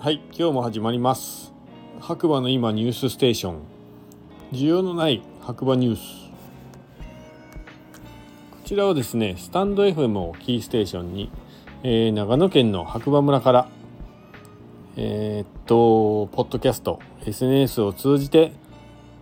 [0.00, 1.52] はい今日も始まります。
[1.98, 3.58] 白馬の今ニュースステーション。
[4.52, 6.30] 需要のない白馬ニュース。
[8.52, 11.32] こちらはですねスタンド FM をキーステーションに、
[11.82, 13.68] えー、長野県の白馬村から
[14.94, 18.52] えー、っとポッドキャスト SNS を通じて、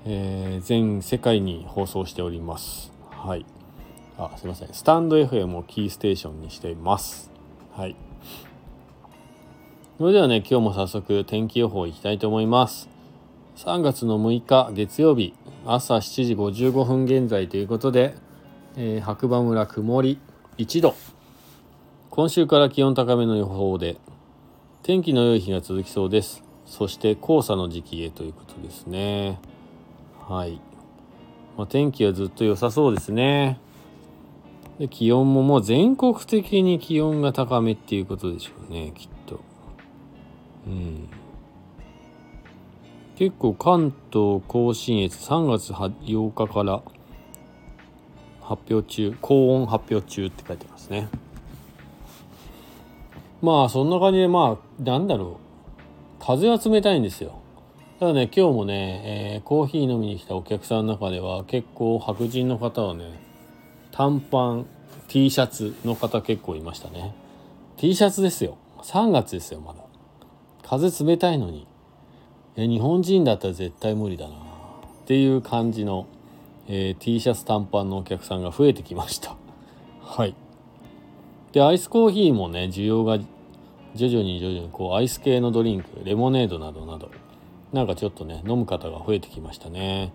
[0.04, 2.92] えー、全世界に放送しております。
[3.12, 3.46] はい。
[4.18, 4.68] あすいません。
[4.74, 7.30] スタンド FM をキーステーションにしています。
[7.72, 7.96] はい。
[9.98, 12.90] それではね今日も早速天気予報いきたいと思います。
[13.56, 15.32] 3月の6日月曜日。
[15.64, 18.14] 朝7時55分現在ということで、
[18.76, 20.18] えー、白馬村曇り
[20.58, 20.94] 1度。
[22.10, 23.96] 今週から気温高めの予報で
[24.82, 26.44] 天気の良い日が続きそうです。
[26.66, 29.40] そして黄砂の時期へということですね。
[30.28, 30.60] はい、
[31.56, 33.58] まあ、天気はずっと良さそうですね。
[34.78, 39.15] で気温ももう全国的に気温が高めっていうことでしょうねきっと。
[40.66, 41.08] うん。
[43.16, 46.82] 結構関東甲信越3月8日から
[48.42, 51.08] 発表中高温発表中って書いてますね。
[53.42, 56.22] まあそんな感じでまあなんだろう。
[56.22, 57.40] 風は冷たいんですよ。
[57.98, 63.18] ただね今日もね、えー、コーヒー飲みに来たお客さんの中では結構白人の方はね
[63.92, 64.66] 短パン
[65.08, 67.14] T シャツの方結構いましたね。
[67.78, 68.58] T シャツですよ。
[68.82, 69.80] 3月ですよまだ。
[70.68, 71.66] 風冷たいのに。
[72.56, 74.34] え日本人だったら絶対無理だな。
[74.34, 74.38] っ
[75.06, 76.06] ていう感じの、
[76.66, 79.36] えー、T シャツ短パンのお客さんが増えてきました。
[80.02, 80.34] はい。
[81.52, 83.18] でアイスコーヒーもね需要が
[83.94, 87.10] 徐々に徐々にこうアイス系のドリンクレモネードなどなど
[87.72, 90.12] なんかちょっとね飲む方が増えてきましたね。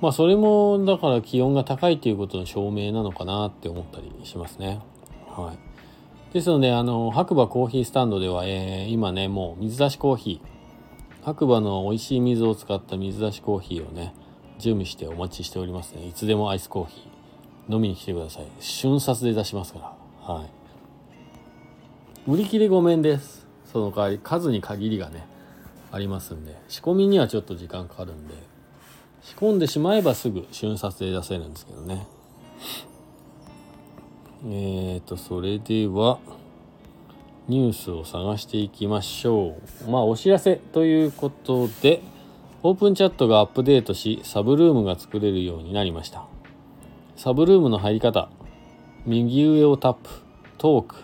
[0.00, 4.80] まあそれもだから気温が高いっていうことの証明なのかなって思ったりしますね。
[5.28, 5.77] はい。
[6.32, 10.58] ですのであの白馬コーヒースタンドでは、えー、今ねもう水出しコーヒー。
[11.24, 14.14] 白馬の美味しい水を使った水出しコーヒーをね
[14.58, 16.06] 準備してお待ちしておりますね。
[16.06, 18.46] いつでもアイスコーヒー飲みに来てください。
[18.60, 19.96] 瞬殺で出しますか
[20.26, 20.34] ら。
[20.34, 20.50] はい。
[22.30, 23.46] 売り切れごめんです。
[23.64, 25.26] その代わり数に限りがね
[25.90, 26.56] ありますんで。
[26.68, 28.34] 仕込みにはちょっと時間かかるんで。
[29.22, 32.06] 仕込んでしまえばすぐ瞬殺で出せるんですけどね。
[34.44, 36.20] えーとそれでは
[37.48, 39.56] ニュースを探していきましょ
[39.86, 39.90] う。
[39.90, 42.02] まあお知らせということで
[42.62, 46.24] オープンチャットがアップデートしサブルームが作れるようになりました。
[47.16, 48.30] サブルームの入り方
[49.06, 50.08] 右上をタップ
[50.56, 50.96] トーク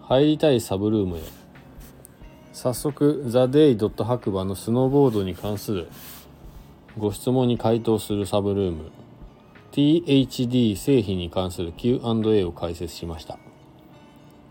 [0.00, 1.20] 入りたいサブルームへ。
[2.52, 4.04] 早速 TheDay.
[4.04, 5.88] 白馬のスノーボードに関する
[6.98, 8.90] ご質問に回答するサブルーム。
[9.72, 13.38] THD 製品に関する Q&A を解説しました。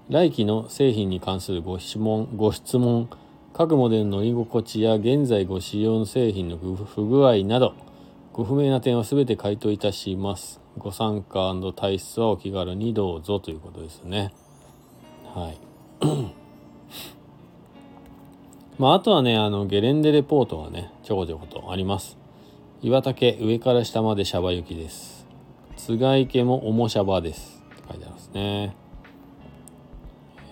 [0.10, 3.10] 来期の製品に関するご質問ご質問
[3.54, 7.76] 各モデルの乗り心地や現在ご使用の製品の不具合など
[8.34, 10.62] ご不明な点は全て回答いたします。
[10.78, 14.34] ご参加退出はお気軽にどうぞということですね。
[15.34, 15.58] はい。
[18.80, 22.21] まあ、あとはね、あの、ゲレンデレポートがね、ちょこちょことあります。
[22.84, 25.28] 岩竹、上から下までシャバ雪です。
[25.78, 27.64] 津賀池も重シャバです。
[27.76, 28.76] って書いてありますね。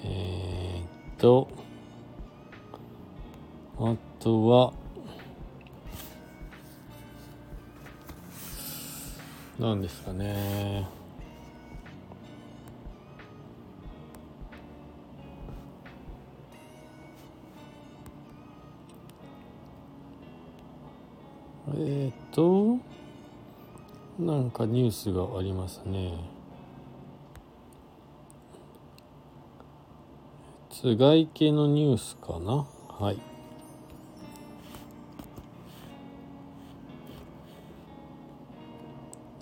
[0.03, 1.50] えー、っと、
[3.79, 4.73] あとは、
[9.57, 10.99] 何ですかね。
[21.78, 22.78] えっ、と
[24.19, 26.13] なんかニュースがありますね。
[30.69, 32.66] 津賀池のニュースかな？
[32.88, 33.19] はい。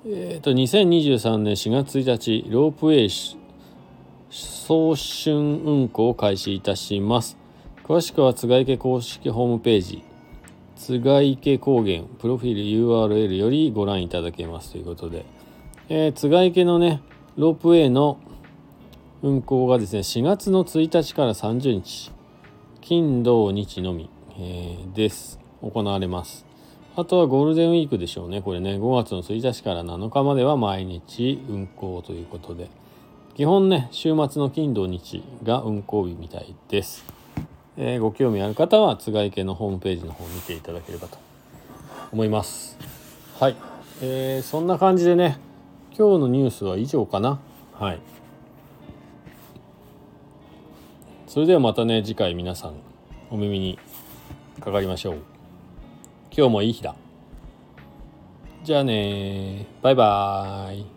[0.05, 3.09] えっ、ー、と2023年4月1日ロープウェイ
[4.29, 7.37] 早春運行を開始いたします。
[7.83, 10.03] 詳しくは津賀池公式ホームページ。
[10.77, 15.25] 津賀池高原プロフィール URL よりご覧いただけますということで、
[15.89, 17.01] えー、津賀池のね
[17.35, 18.19] ロープウェイの
[19.23, 22.11] 運行がですね4月の1日から30日
[22.81, 24.09] 金土日のみ、
[24.39, 25.39] えー、です。
[25.61, 26.45] 行われます。
[26.95, 28.75] あとはゴールデンウィークでしょうねこれね。
[28.75, 32.69] 5月の1日から7日までは毎日運行ということで。
[33.35, 37.16] 基本ね週末の金土日が運行日みたいです。
[37.79, 41.19] えー、ご興味ある方は津賀池のホームページの方を見ていただければと
[42.11, 42.77] 思います。
[43.39, 43.55] はい、
[44.01, 45.39] えー、そんな感じでね
[45.95, 47.39] 今日のニュースは以上かな。
[47.73, 47.99] はい。
[51.27, 52.73] それではまたね次回皆さん
[53.29, 53.77] お耳に
[54.59, 55.17] かかりましょう。
[56.35, 56.95] 今日もいい日だ。
[58.63, 60.96] じゃあねバイバーイ。